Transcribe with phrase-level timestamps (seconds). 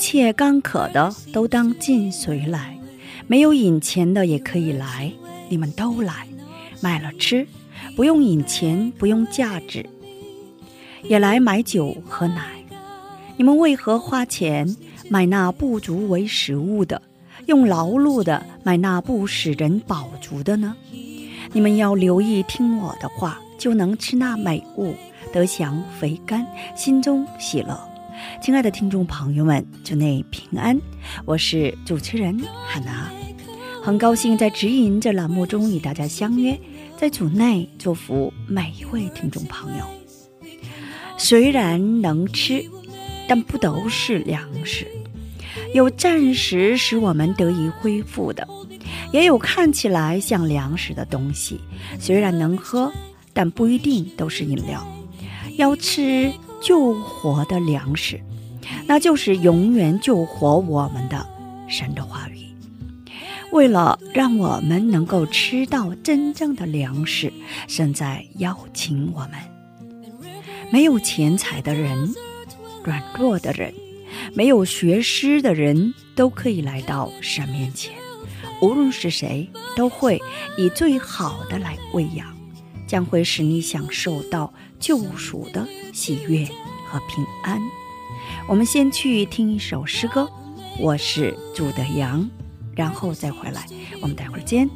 [0.00, 2.78] 切干渴的都当进水来，
[3.26, 5.12] 没有引钱的也可以来，
[5.50, 6.26] 你们都来，
[6.80, 7.46] 买了吃，
[7.94, 9.84] 不用引钱，不用价值，
[11.02, 12.64] 也来买酒和奶。
[13.36, 14.74] 你们为何花钱
[15.10, 17.02] 买那不足为食物的，
[17.44, 20.74] 用劳碌的买那不使人饱足的呢？
[21.52, 24.94] 你们要留意听我的话，就能吃那美物，
[25.30, 27.89] 得享肥甘，心中喜乐。
[28.42, 30.80] 亲爱的听众朋友们，祝内平安，
[31.24, 33.10] 我是主持人汉娜，
[33.82, 36.58] 很高兴在指引这栏目中与大家相约，
[36.96, 39.84] 在主内祝福每一位听众朋友。
[41.18, 42.64] 虽然能吃，
[43.28, 44.86] 但不都是粮食，
[45.74, 48.48] 有暂时使我们得以恢复的，
[49.12, 51.60] 也有看起来像粮食的东西，
[51.98, 52.90] 虽然能喝，
[53.34, 54.86] 但不一定都是饮料。
[55.56, 58.20] 要吃救活的粮食，
[58.86, 61.26] 那就是永远救活我们的
[61.68, 62.46] 神的话语。
[63.50, 67.32] 为了让我们能够吃到真正的粮食，
[67.66, 69.32] 神在邀请我们。
[70.70, 72.14] 没有钱财的人、
[72.84, 73.74] 软弱的人、
[74.34, 77.92] 没有学识的人，都可以来到神面前。
[78.62, 80.20] 无论是谁，都会
[80.56, 82.36] 以最好的来喂养，
[82.90, 86.44] 将会使你享受到救赎的喜悦
[86.88, 87.56] 和平安。
[88.48, 90.28] 我们先去听一首诗歌，
[90.76, 92.28] 我是主的羊，
[92.74, 93.64] 然后再回来。
[94.02, 94.68] 我们待会儿见。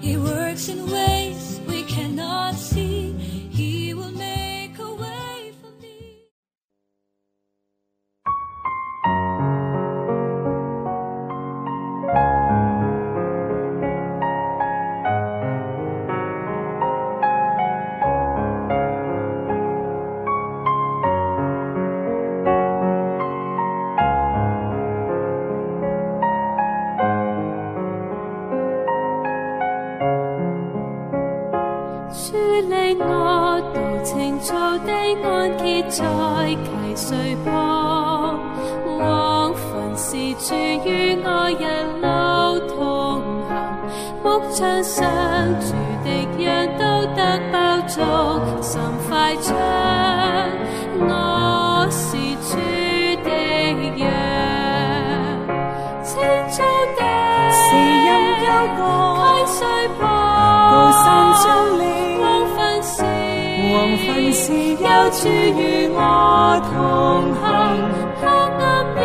[0.00, 2.93] He works in ways we cannot see.
[37.04, 38.38] 在溪水旁，
[38.98, 40.54] 往墳時住
[40.88, 41.64] 與我一
[42.00, 42.06] 路
[42.74, 43.52] 同行，
[44.22, 45.04] 木窗上
[45.60, 45.66] 住
[46.02, 46.08] 的
[46.42, 46.44] 羊
[46.78, 46.82] 都
[47.14, 47.20] 得
[47.52, 47.54] 飽
[47.86, 48.00] 足，
[48.62, 49.54] 甚快唱，
[51.00, 52.16] 我是
[52.48, 52.56] 主
[53.22, 53.28] 的
[53.96, 54.02] 羊，
[56.02, 56.12] 清
[56.48, 56.62] 早
[56.96, 57.00] 的
[57.52, 57.62] 是
[58.06, 58.08] 任
[58.44, 58.80] 幽谷
[59.20, 59.60] 溪水
[60.00, 61.13] 旁。
[63.74, 65.26] 高山峻嶺黃昏時，黃昏時有主
[65.58, 65.98] 與我
[66.70, 66.78] 同
[67.42, 67.44] 行，
[68.20, 68.22] 黑
[68.62, 68.62] 暗
[68.94, 69.02] 夜，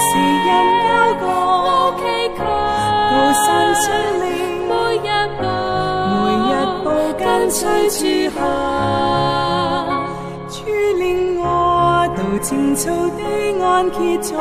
[0.00, 0.08] 时
[0.46, 0.48] 任
[0.86, 0.88] 幽
[1.20, 2.02] 我谷祈
[2.34, 2.40] 求，
[3.12, 3.12] 高
[3.44, 3.46] 山
[3.82, 3.84] 峻
[4.20, 4.24] 嶺
[4.70, 4.72] 每
[5.04, 5.44] 一步，
[6.08, 6.86] 每一步
[7.18, 7.60] 跟隨
[7.92, 8.00] 住
[8.32, 8.40] 行。
[10.48, 10.56] 主
[10.96, 11.00] 領
[11.38, 11.44] 我
[12.16, 13.20] 到青草的
[13.62, 14.32] 安歇在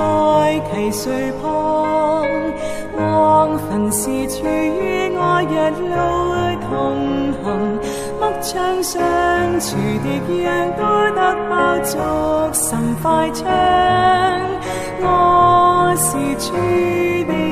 [0.72, 1.04] 溪水
[1.42, 1.44] 旁，
[2.98, 4.00] 往墳時
[4.30, 5.54] 處與我日
[5.92, 5.94] 路
[6.70, 6.72] 同
[7.44, 7.44] 行。
[8.46, 10.86] 墙上厨碟样多
[11.16, 11.98] 得爆竹
[12.54, 13.44] 甚快唱。
[15.02, 16.54] 我是猪
[17.26, 17.45] 的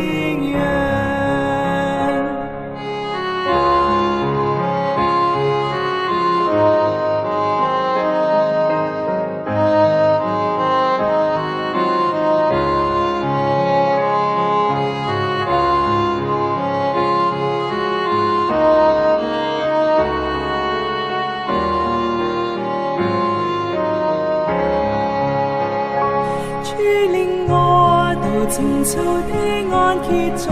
[30.14, 30.48] 的安歇在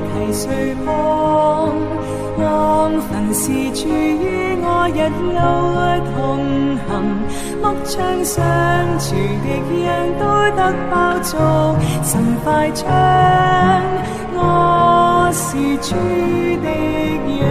[0.00, 0.88] 溪水旁，
[2.38, 2.42] 往
[3.02, 3.42] 坟时
[3.74, 4.98] 处于我一
[5.32, 5.38] 路
[6.14, 6.16] 同
[6.86, 6.90] 行。
[7.62, 7.92] 牧場
[8.24, 8.34] 上
[8.98, 9.14] 除
[9.44, 9.46] 的
[9.82, 9.86] 人
[10.18, 10.22] 都
[10.56, 10.60] 得
[10.90, 10.92] 包
[11.22, 11.36] 足，
[12.02, 12.12] 神
[12.42, 12.82] 快唱，
[14.34, 15.94] 我是主
[16.62, 16.66] 的
[17.40, 17.48] 人，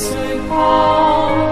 [0.00, 1.49] 随风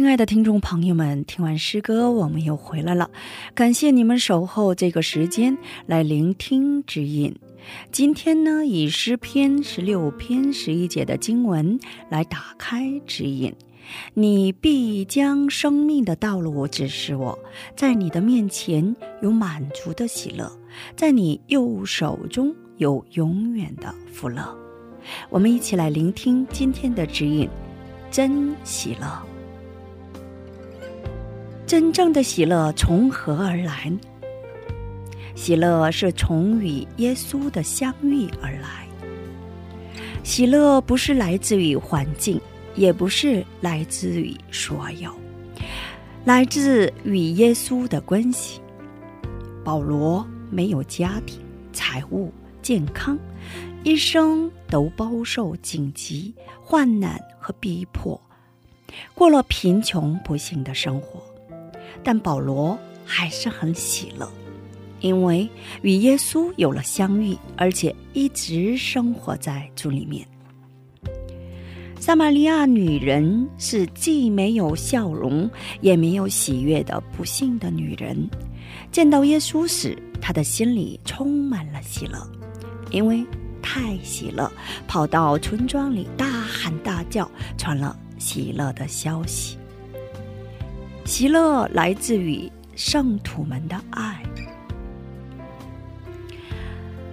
[0.00, 3.10] 亲爱的听众朋友们，听完诗歌，我们又回来了。
[3.54, 7.36] 感谢你们守候这个时间来聆听指引。
[7.92, 13.54] 今天呢，以诗篇十六篇十一节的经文来打开指引。
[14.14, 17.38] 你必将生命的道路指示我，
[17.76, 20.50] 在你的面前有满足的喜乐，
[20.96, 24.56] 在你右手中有永远的福乐。
[25.28, 27.46] 我们一起来聆听今天的指引，
[28.10, 29.29] 真喜乐。
[31.70, 33.92] 真正的喜乐从何而来？
[35.36, 38.88] 喜乐是从与耶稣的相遇而来。
[40.24, 42.40] 喜乐不是来自于环境，
[42.74, 45.14] 也不是来自于所有，
[46.24, 48.60] 来自与耶稣的关系。
[49.62, 51.40] 保罗没有家庭、
[51.72, 53.16] 财务、健康，
[53.84, 58.20] 一生都饱受荆棘、患难和逼迫，
[59.14, 61.29] 过了贫穷不幸的生活。
[62.02, 64.30] 但保罗还是很喜乐，
[65.00, 65.48] 因为
[65.82, 70.26] 与耶稣有了相遇，而且一直生活在主里面。
[71.98, 75.48] 撒玛利亚女人是既没有笑容，
[75.82, 78.28] 也没有喜悦的不幸的女人。
[78.90, 82.18] 见到耶稣时，她的心里充满了喜乐，
[82.90, 83.22] 因为
[83.60, 84.50] 太喜乐，
[84.88, 89.58] 跑到村庄里大喊大叫，传了喜乐的消息。
[91.10, 94.22] 喜乐来自于圣徒们的爱。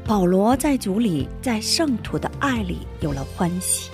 [0.05, 3.89] 保罗在主里，在圣徒的爱里有了欢喜。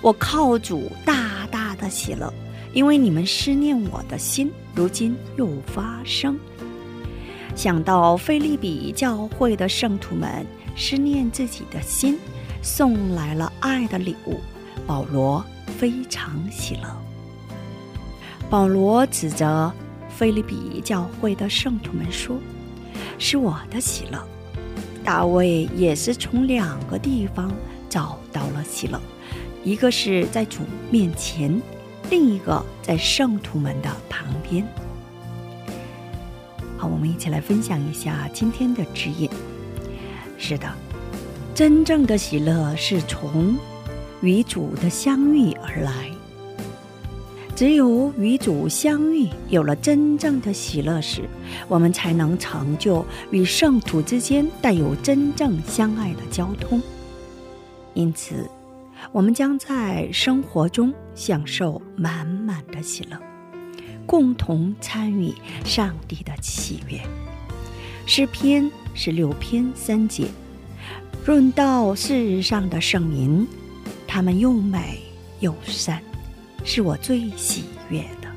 [0.00, 2.32] 我靠主大大的喜乐，
[2.72, 6.38] 因为你们思念我的心，如今又发生。
[7.54, 12.18] 想到菲利比教会的圣徒们思念自己的心，
[12.62, 14.40] 送来了爱的礼物，
[14.86, 15.44] 保罗
[15.78, 17.05] 非常喜乐。
[18.48, 19.72] 保罗指责
[20.08, 22.36] 菲利比教会的圣徒们说
[23.18, 24.22] ：“是我的喜乐。”
[25.02, 27.52] 大卫也是从两个地方
[27.88, 29.00] 找到了喜乐，
[29.62, 30.60] 一个是在主
[30.90, 31.60] 面前，
[32.10, 34.66] 另一个在圣徒们的旁边。
[36.76, 39.28] 好，我们一起来分享一下今天的指引。
[40.38, 40.68] 是的，
[41.54, 43.56] 真正的喜乐是从
[44.20, 46.15] 与主的相遇而来。
[47.56, 51.22] 只有与主相遇，有了真正的喜乐时，
[51.68, 56.82] 我们才能成就与圣徒之间带有真正相爱的交通。
[57.94, 58.46] 因此，
[59.10, 63.18] 我们将在生活中享受满满的喜乐，
[64.04, 65.32] 共同参与
[65.64, 67.00] 上帝的喜悦。
[68.04, 70.26] 诗篇十六篇三节，
[71.24, 73.46] 论到世上的圣民，
[74.06, 75.00] 他们又美
[75.40, 76.02] 又善。
[76.66, 78.28] 是我最喜悦的。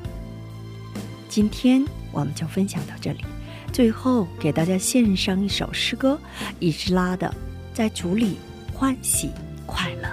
[1.28, 3.24] 今天我们就分享到这里，
[3.72, 6.18] 最后给大家献上一首诗歌，
[6.60, 7.28] 以斯拉的
[7.76, 8.38] 《在主里
[8.72, 9.30] 欢喜
[9.66, 10.08] 快乐》。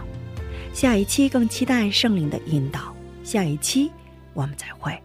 [0.73, 2.93] 下一期更期待圣灵的引导，
[3.23, 3.89] 下一期
[4.33, 4.99] 我们再会。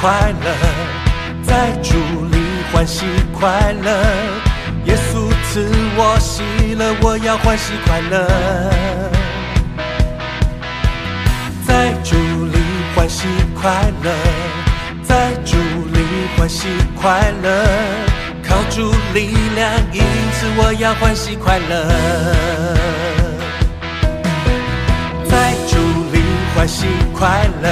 [0.00, 0.50] 快乐，
[1.42, 1.92] 在主
[2.32, 2.38] 里
[2.72, 3.04] 欢喜
[3.38, 3.90] 快乐。
[4.86, 6.42] 耶稣赐我喜
[6.74, 8.26] 乐，我要欢喜快乐。
[11.66, 12.16] 在主
[12.46, 12.56] 里
[12.94, 13.26] 欢喜
[13.60, 14.10] 快乐，
[15.02, 15.58] 在主
[15.92, 16.00] 里
[16.38, 17.66] 欢喜快乐，
[18.42, 20.00] 靠主力量，因
[20.32, 21.74] 此我要欢喜快乐。
[25.28, 25.76] 在主
[26.10, 26.22] 里
[26.56, 27.68] 欢喜快乐，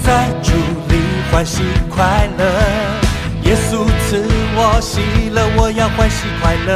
[0.00, 0.52] 在主
[0.88, 0.93] 里
[1.34, 2.44] 欢喜快乐，
[3.42, 4.24] 耶稣赐
[4.54, 6.70] 我喜乐，我要欢喜快乐。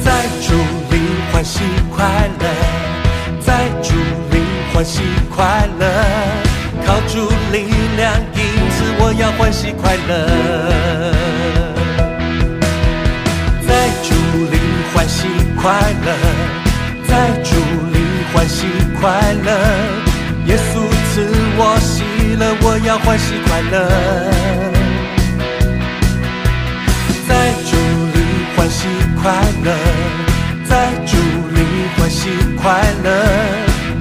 [0.00, 0.54] 在主
[0.90, 0.98] 里
[1.32, 1.60] 欢喜
[1.94, 2.04] 快
[2.40, 2.44] 乐，
[3.40, 3.94] 在主
[4.32, 4.42] 里
[4.72, 5.02] 欢喜
[5.32, 5.86] 快乐，
[6.84, 8.40] 靠主力量，因
[8.72, 10.10] 此我要欢喜快乐。
[13.64, 14.10] 在主
[14.50, 14.58] 里
[14.92, 15.28] 欢喜
[15.62, 15.70] 快
[16.04, 16.12] 乐，
[17.06, 17.54] 在主
[17.92, 18.00] 里
[18.34, 18.66] 欢喜
[19.00, 19.48] 快乐，
[20.46, 20.73] 耶稣
[21.84, 22.02] 喜
[22.38, 23.76] 乐，我要欢喜快乐。
[27.28, 27.76] 在主
[28.14, 28.18] 里
[28.56, 28.88] 欢喜
[29.20, 29.22] 快
[29.62, 29.68] 乐，
[30.64, 30.72] 在
[31.04, 31.16] 主
[31.54, 31.60] 里
[31.96, 33.08] 欢喜快乐，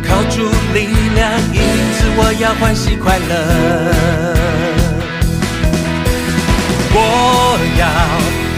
[0.07, 0.37] 靠主
[0.73, 1.21] 力量，
[1.51, 1.59] 因
[1.93, 3.31] 此我要欢喜快乐。
[6.95, 6.97] 我
[7.79, 7.83] 要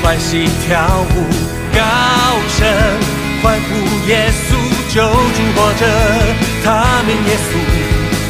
[0.04, 0.74] 欢喜跳
[1.16, 1.18] 舞，
[1.74, 1.80] 高
[2.50, 2.60] 声
[3.42, 3.70] 欢呼
[4.08, 4.48] 耶稣
[4.94, 5.82] 救主活着，
[6.64, 6.66] 他
[7.08, 7.50] 名耶稣，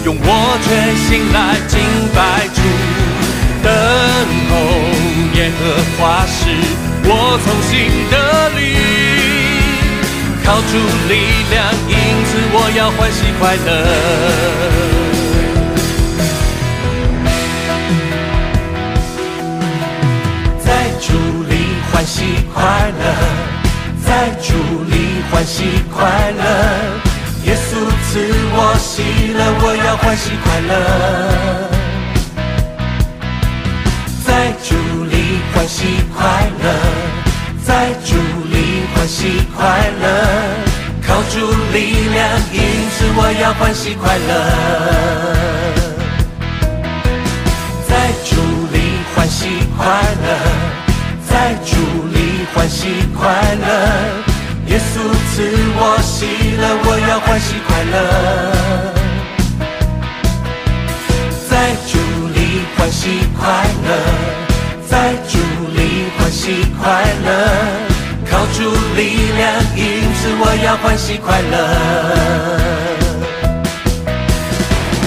[0.06, 0.30] 用我
[0.62, 1.74] 全心来敬
[2.14, 2.62] 拜主，
[3.64, 3.68] 等
[4.52, 4.54] 候
[5.34, 5.62] 耶和
[5.98, 6.38] 华时，
[7.06, 7.10] 我
[7.44, 7.74] 从心
[8.12, 8.14] 得
[8.52, 8.62] 力，
[10.46, 10.78] 靠主
[11.10, 11.12] 力
[11.50, 11.94] 量，因
[12.24, 13.68] 此我要欢喜快乐。
[20.64, 20.70] 在
[21.02, 21.08] 主
[21.50, 21.52] 里
[21.92, 22.62] 欢喜快
[23.00, 23.04] 乐，
[24.06, 24.54] 在主
[24.88, 24.94] 里
[25.32, 26.44] 欢喜快乐，
[27.46, 28.20] 耶稣赐
[28.58, 30.74] 我喜乐，我要欢喜快乐。
[34.26, 34.74] 在主
[35.06, 35.14] 里
[35.54, 36.66] 欢喜快乐，
[37.64, 38.16] 在主
[38.50, 38.56] 里
[38.96, 39.62] 欢喜快
[40.02, 40.04] 乐，
[41.06, 41.38] 靠主
[41.72, 42.60] 力量，因
[42.90, 44.32] 此我要欢喜快乐。
[47.88, 48.42] 在主
[48.74, 48.76] 里
[49.16, 49.46] 欢喜
[49.78, 49.86] 快
[50.26, 50.28] 乐，
[51.30, 51.76] 在主
[52.12, 52.18] 里
[52.56, 53.22] 欢喜快
[53.62, 53.66] 乐，
[54.76, 55.00] 耶稣
[55.32, 55.40] 赐
[55.78, 56.28] 我喜
[56.60, 57.96] 乐，我要欢喜快乐。
[61.50, 61.96] 在主
[62.36, 62.38] 里
[62.76, 63.40] 欢喜快
[63.88, 63.90] 乐，
[64.86, 65.40] 在主
[65.78, 65.80] 里
[66.18, 66.84] 欢喜快
[67.24, 67.32] 乐，
[68.30, 68.60] 靠主
[68.98, 69.82] 力量，因
[70.14, 71.56] 此我要欢喜快乐。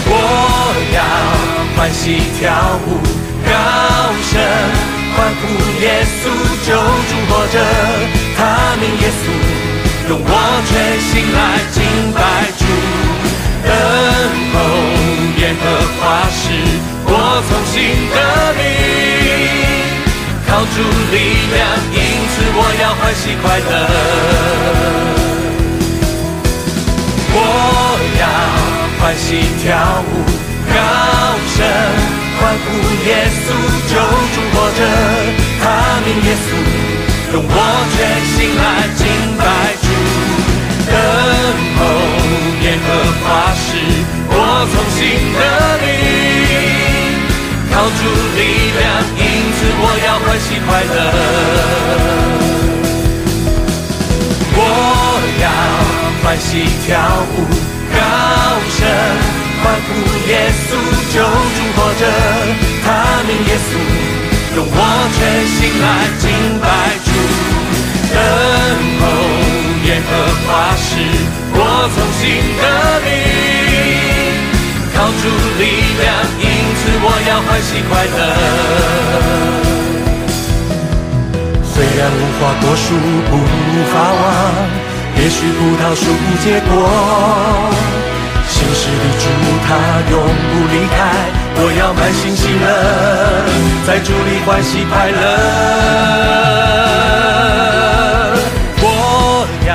[0.09, 0.13] 我
[0.97, 0.99] 要
[1.77, 2.49] 欢喜跳
[2.87, 2.89] 舞，
[3.45, 3.53] 高
[4.31, 4.33] 声
[5.15, 5.45] 欢呼
[5.83, 5.85] 耶
[6.17, 6.25] 稣
[6.67, 7.55] 救主活着，
[8.35, 8.39] 他
[8.81, 9.23] 名耶稣，
[10.09, 10.25] 用我
[10.65, 10.73] 全
[11.05, 11.39] 心来
[11.71, 11.77] 敬
[12.15, 12.19] 拜
[12.57, 12.65] 主，
[13.63, 13.71] 等
[14.55, 14.57] 候
[15.37, 15.63] 耶和
[16.01, 16.01] 华
[16.33, 16.41] 时，
[17.05, 17.13] 我
[17.47, 17.77] 从心
[18.09, 18.17] 得
[18.57, 18.61] 力，
[20.49, 20.77] 靠主
[21.13, 21.15] 力
[21.53, 21.61] 量，
[21.93, 21.97] 因
[22.31, 23.71] 此我要欢喜快乐。
[27.31, 27.37] 我
[28.19, 28.25] 要
[28.99, 29.27] 欢喜
[29.63, 29.69] 跳
[30.09, 30.25] 舞，
[30.73, 30.77] 高
[31.55, 31.57] 声
[32.41, 32.67] 欢呼
[33.05, 33.09] 耶
[33.45, 33.47] 稣
[33.91, 33.93] 救
[34.33, 34.81] 主活着，
[35.61, 35.63] 他
[36.07, 36.49] 名耶稣，
[37.35, 37.53] 用我
[37.93, 38.65] 全心来
[38.97, 39.05] 敬
[39.37, 39.45] 拜
[44.61, 44.99] 我从心
[45.39, 45.39] 得
[45.79, 45.87] 力，
[47.71, 48.03] 靠主
[48.35, 48.41] 力
[48.75, 48.83] 量，
[49.15, 49.23] 因
[49.55, 50.91] 此我要欢喜快乐。
[54.57, 54.61] 我
[55.39, 55.47] 要
[56.25, 56.51] 欢喜
[56.85, 56.91] 跳
[57.37, 57.47] 舞，
[57.95, 57.97] 高
[58.75, 58.79] 声
[59.63, 59.89] 欢呼
[60.27, 60.31] 耶
[60.67, 60.69] 稣
[61.15, 62.03] 救主活着，
[62.83, 62.87] 他
[63.29, 63.71] 名耶稣，
[64.57, 64.75] 用我
[65.15, 65.19] 全
[65.55, 65.87] 心来
[66.19, 66.27] 敬
[66.59, 66.67] 拜
[67.07, 67.09] 主，
[68.13, 68.19] 等
[68.99, 69.03] 候
[69.87, 70.11] 耶和
[70.49, 70.91] 华时，
[71.55, 71.57] 我
[71.95, 72.27] 从心
[72.59, 72.63] 得
[73.07, 73.48] 力，靠
[75.21, 75.25] 主
[75.59, 75.63] 力
[75.99, 76.09] 量，
[76.39, 76.47] 因
[76.79, 78.19] 此我要欢喜快乐。
[81.65, 82.85] 虽然无花果树
[83.29, 83.33] 不
[83.93, 84.23] 发旺，
[85.17, 86.03] 也许葡萄树
[86.43, 86.71] 结果。
[88.49, 89.25] 心事的主
[89.67, 89.69] 他
[90.11, 90.15] 永
[90.51, 90.99] 不离开，
[91.57, 92.67] 我要满心喜乐，
[93.87, 95.17] 在主里欢喜快乐。
[98.81, 98.87] 我
[99.67, 99.71] 要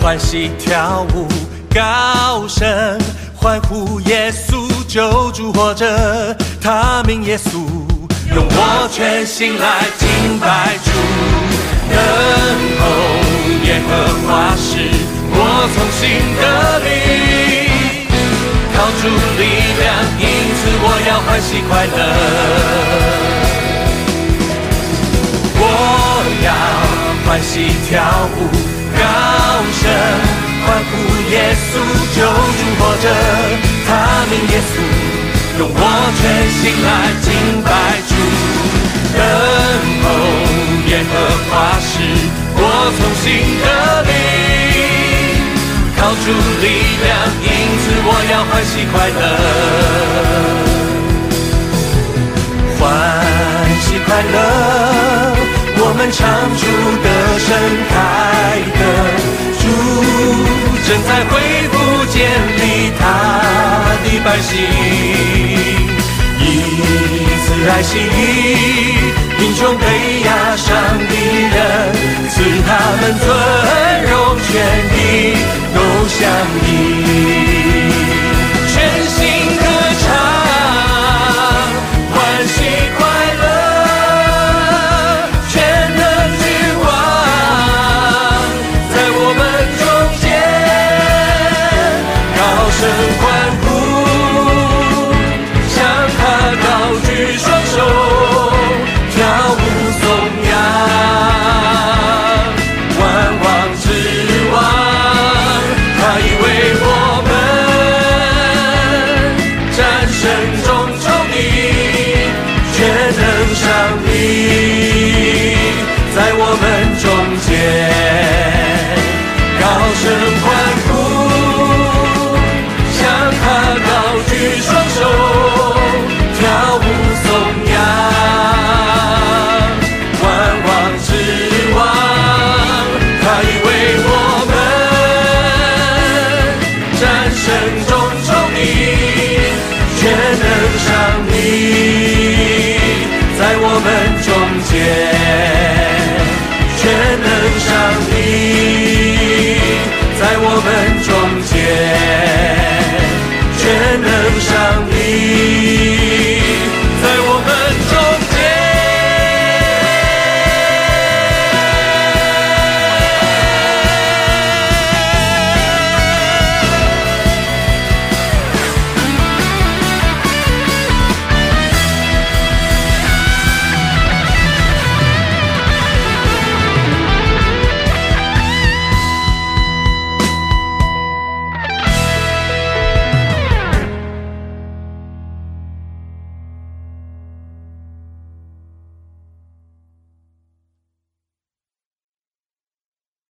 [0.00, 1.28] 欢喜跳舞，
[1.72, 2.98] 高声
[3.42, 5.84] 欢呼耶稣救主活着，
[6.60, 7.58] 他名耶稣。
[8.32, 10.92] 用我全心来敬拜主，
[11.90, 11.98] 等
[12.78, 12.82] 候
[13.64, 13.90] 耶和
[14.24, 14.70] 华时，
[15.34, 15.36] 我
[15.74, 16.00] 从心
[16.38, 16.42] 得
[16.78, 16.86] 力，
[18.76, 19.42] 靠主力
[19.82, 21.98] 量，因此我要欢喜快乐。
[25.58, 25.60] 我
[26.44, 26.48] 要
[27.26, 27.50] 欢喜
[27.90, 27.90] 跳
[28.38, 28.38] 舞，
[28.96, 29.02] 高
[29.82, 29.82] 声
[30.64, 30.92] 欢呼
[31.32, 31.72] 耶稣
[32.14, 33.04] 救主活着，
[33.86, 33.90] 他
[34.30, 34.74] 名耶稣，
[35.58, 35.80] 用我
[36.20, 36.22] 全
[36.60, 36.88] 心来
[37.24, 37.26] 敬
[37.64, 37.68] 拜
[38.06, 38.12] 主。
[39.16, 39.20] 等
[40.02, 40.04] 候
[40.88, 41.12] 耶和
[41.48, 41.90] 华时，
[42.54, 42.60] 我
[42.98, 43.24] 从心
[43.62, 43.66] 得
[44.08, 44.12] 力，
[45.96, 46.26] 靠主
[46.60, 46.64] 力
[47.02, 47.10] 量，
[47.40, 47.48] 因
[47.80, 49.20] 此我要欢喜快乐。
[52.78, 52.80] 欢
[53.80, 54.36] 喜快乐，
[55.78, 56.20] 我们唱
[56.58, 56.62] 出
[57.02, 57.06] 的
[57.38, 57.48] 盛
[57.88, 57.94] 开，
[60.92, 61.40] 正在恢
[61.72, 62.20] 复建
[62.58, 63.02] 立他
[64.04, 64.50] 的百姓，
[66.38, 66.42] 以
[67.46, 67.96] 此来洗
[69.38, 69.84] 贫穷被
[70.20, 70.68] 压伤
[71.08, 71.14] 的
[71.54, 71.56] 人，
[72.28, 72.34] 赐
[72.66, 72.70] 他
[73.00, 73.24] 们尊
[74.10, 74.52] 荣权
[74.92, 75.00] 益
[75.74, 75.76] 都
[76.08, 76.20] 相
[76.66, 77.31] 依，